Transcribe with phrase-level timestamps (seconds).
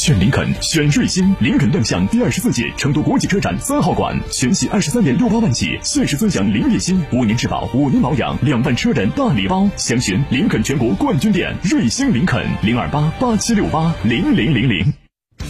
[0.00, 1.36] 选林肯，选瑞星。
[1.40, 1.70] 林肯。
[1.70, 9.68] 亮相第二十四届成都国际车展三号馆，全系二十三点六八万起，限时尊享零月薪，五年质保，五年保养，两万车人大礼包。
[9.76, 10.62] 详询林肯。
[10.62, 14.90] 全国冠军店瑞星林肯零二八八七六八零零零零。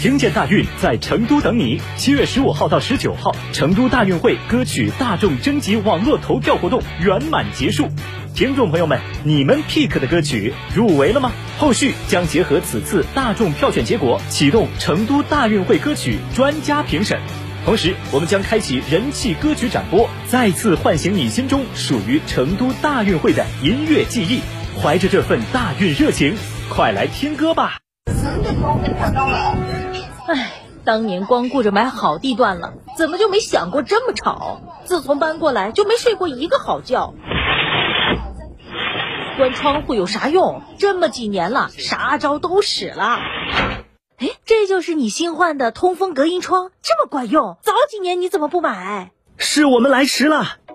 [0.00, 1.78] 听见大运在成都等你。
[1.98, 7.86] 七月十五号到十九号，成都大运会歌曲大众征集网络投票活动圆满结束。
[8.38, 11.32] 听众朋友们，你们 pick 的歌曲入围了吗？
[11.58, 17.18] 后续将结合此次大众票选结果，启动成都大运会歌曲专家评审。
[17.64, 24.40] 同时，我们将开启人气歌曲展播，再次唤醒你心中属于成都大运会的音乐记忆。
[24.80, 26.36] 怀着这份大运热情，
[26.70, 27.78] 快来听歌吧！
[30.28, 30.52] 唉，
[30.84, 34.60] 当年光顾着买好地段了，怎么就没想过这么吵？
[34.84, 37.14] 自从搬过来就没睡过一个好觉。
[39.38, 40.62] 关窗户有啥用？
[40.78, 43.20] 这么几年了，啥招都使了。
[44.16, 47.56] 哎，这就是你新换的通风隔音窗，这么管用？
[47.62, 49.12] 早几年你怎么不买？
[49.36, 50.56] 是我们来迟了。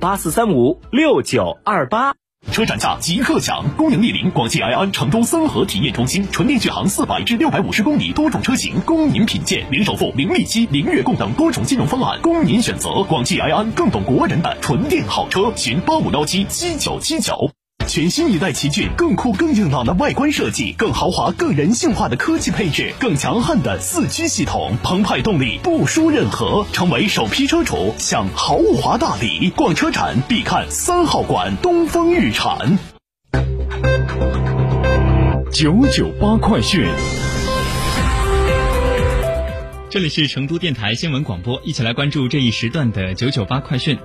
[0.00, 2.14] 八四三五六九二八，
[2.52, 3.64] 车展价即刻享！
[3.76, 13.02] 恭迎莅临广汽埃安成都森河体验中心，纯电续航四百至六百五十公里，多种车型供您品鉴，零首付、零利息、零月供等多种金融方案供您选择。
[13.04, 17.50] 广汽埃安更懂国人的纯电好车，寻八五幺七七九七九。
[17.94, 26.66] 全新一代奇骏，更酷更硬朗的外观设计，更豪华更人性化的科技配置，更强悍的四驱系统，澎湃动力不输任何。
[26.72, 32.80] 成为首批车主享豪华大礼，逛车展必看三号馆东风日产。
[35.52, 36.84] 九九八快讯，
[39.88, 43.96] 这里是成都电台新闻广播，一起来关注这一时段的九九八快讯。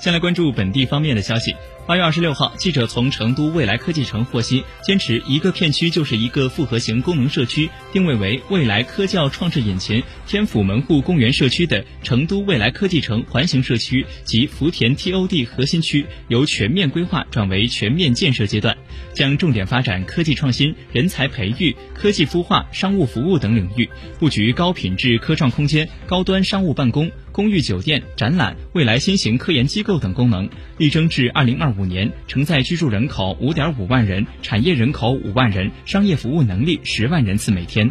[0.00, 1.54] 先来关注本地方面的消息。
[1.86, 18.78] 八月二十六号，记者从成都未来科技城获悉，坚持一个片区就是一个复合型功能社区，定位为未来科教创智引擎天府门户公园社区的成都未来科技城环形社区及福田 TOD 核心区，由全面规划转为全面建设阶段，
[19.12, 23.88] 将重点发展科技创新、人才培育、科技孵化、商务服务等领域，
[24.18, 27.10] 布局高品质科创空间、高端商务办公。
[27.32, 37.90] 公寓酒店、展览、未来新型科研机构等功能，力争至二零二五年承载居住人口五点五万人、产业人口五万人、商业服务能力十万人次每天。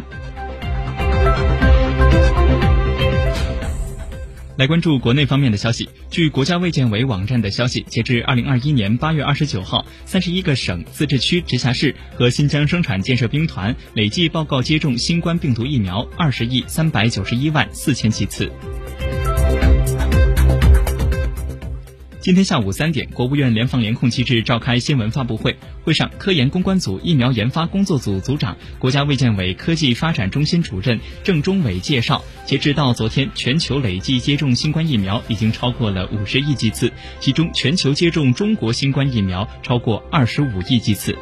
[4.60, 5.88] 来关注国内方面的消息。
[6.10, 18.52] 据国家卫健委网站的消息，截至二零二一年八月二十九号，三十一个省、自治区、直辖市和新疆生产建设兵团累计报告接种新冠病毒疫苗二十亿三百九十一万四千剂次。
[22.20, 25.56] 今天下午三点，国务院联防联控机制召开新闻发布会。
[25.82, 41.16] 会上，科研攻关组疫苗研发工作组组长、国家卫健委科技发展中心主任郑中伟介绍，截止到昨天，全球累计接种新冠疫苗已经超过了五十亿剂次，其中全球接种中国新冠疫苗超过二十五亿剂次。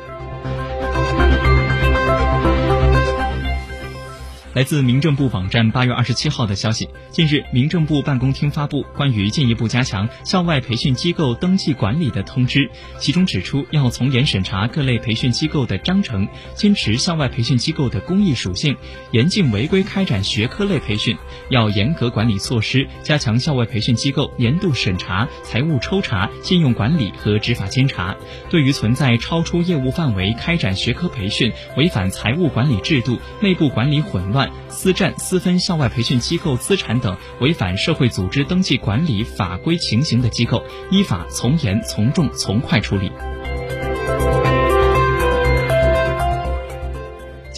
[4.58, 12.68] 来自民政部网站八月二十七号的消息，近日，民政部办公厅发布关于进一步加强校外培训机构登记管理的通知，
[12.98, 16.26] 其中指出，要从严审查各类培训机构的章程，
[16.56, 18.76] 坚持校外培训机构的公益属性，
[19.12, 21.16] 严禁违规开展学科类培训，
[21.50, 28.16] 要严格管理措施，加强校外培训机构年度审查、财务抽查、信用管理和执法监察。
[28.50, 43.10] 对于存在超出业务范围开展学科培训、违反财务管理制度、内部管理混乱、私占私分校外培训机构资产等违反社会组织登记管理法规情形的机构，依法从严从重从快处理。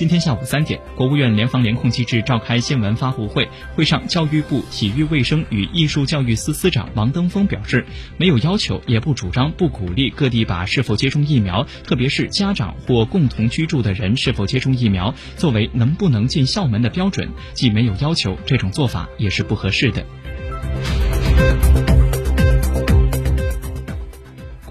[0.00, 7.84] 今天下午三点，国务院联防联控机制召开新闻发布会，会上，教育部体育卫生与艺术教育司司长王登峰表示，
[8.16, 20.02] 没有要求，也不主张，不鼓励各地把是否接种疫苗，特别是家长或共同居住的人是否接种疫苗，作为能不能进校门的标准，既没有要求，这种做法也是不合适的。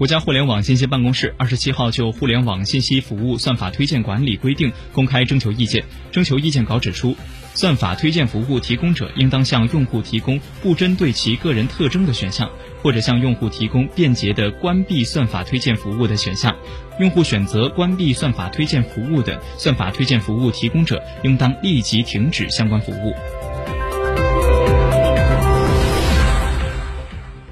[0.00, 5.84] 国家互联网信息办公室二十七号就互联网信息服务算法推荐管理规定公开征求意见。
[6.10, 7.14] 征求意见稿指出，
[7.52, 12.50] 算法推荐服务提供者应当向用户提供不针对其个人特征的选项，
[12.80, 16.56] 或者向用户提供便捷的关闭算法推荐服务的选项。
[16.98, 23.14] 用户选择关闭算法推荐服务的，算法推荐服务提供者应当立即停止相关服务。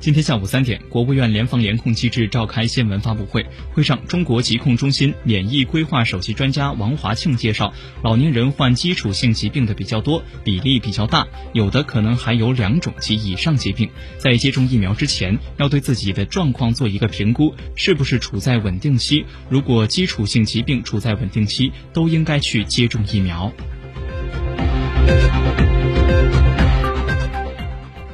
[0.08, 3.44] 今天下午三点，国务院联防联控机制召开新闻发布会，
[3.74, 23.52] 会上，中国疾控中心免疫规划首席专家王华庆介绍，老年人患基础性疾病的比较多，比例比较大，有的可能还有两种及以上疾病，在接种疫苗之前，要对自己的状况做一个评估，是不是处在稳定期，如果基础性疾病处在稳定期，都应该去接种疫苗。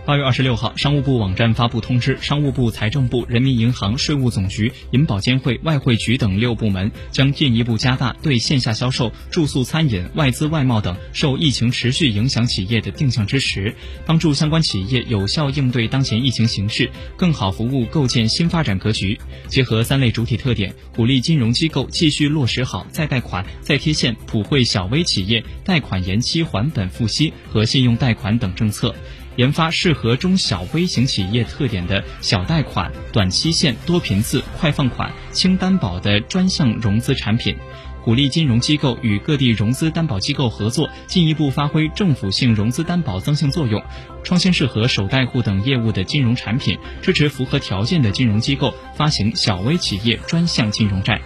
[0.07, 13.75] 八月二十六号，商务部网站发布通知，商务部、财政部、人民银行、税务总局、银保监会、外汇局等六部门将进一步加大对线下销售、住宿餐饮、外资外贸等受疫情持续影响企业的定向支持，
[14.05, 19.19] 帮助相关企业有效应对当前疫情形势，更好服务构建新发展格局。
[19.49, 28.95] 结合三类主体特点，鼓励金融机构继续落实好再贷款、再贴现、普惠小微企业贷款延期还本付息和信用贷款等政策。
[29.37, 37.57] 研发适合中小微型企业特点的小贷款、短期限、多频次、快放款、轻担保的专项融资产品，
[38.05, 43.83] 鼓励金融机构与各地融资担保机构合作，进一步发挥政府性融资担保增信作用，
[44.23, 51.21] 创新适合首贷户等业务的金融产品，支持符合条件的金融机构发行小微企业专项金融债。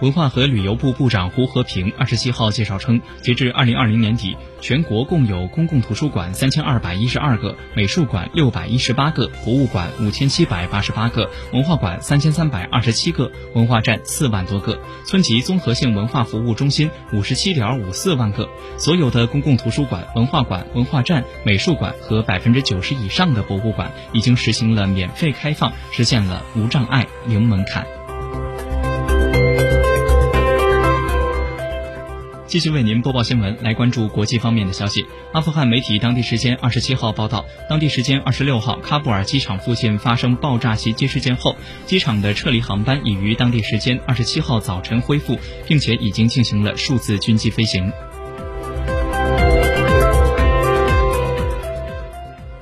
[0.00, 18.48] 文化和旅游部部长胡和平二十七号介绍称，截至二零二零年底，全国共有公共图书馆三千二百一十二个，美术馆六百一十八个，博物馆五千七百八十八个，文化馆三千三百二十七个，文化站四万多个，村级综合性文化服务中心五十七点五四万个。
[18.76, 27.97] 所有的公共图书馆、文化馆、文化站、美术馆和百分之九十以上的博物馆已经实行了免费开放，实现了无障碍、零门槛。
[32.48, 35.04] 继续为您播报新闻，来关注国际方面的消息。
[35.32, 41.54] 阿富汗媒体当地时间二十七号报道，当地时间二十六号，喀布尔机场附近发生爆炸袭击事件后，
[41.84, 47.92] 机场的撤离航班已于当地时间二十七号早晨恢复，并且已经进行了数次军机飞行。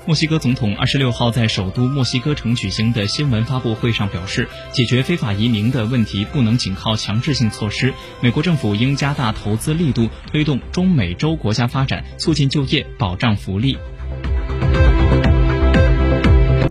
[0.06, 13.76] 墨西哥总统二十六号在首都墨西哥城举行的新闻发布会上表示，解决非法移民的问题不能仅靠强制性措施，美国政府应加大投资力度，推动中美洲国家发展，促进就业，保障福利。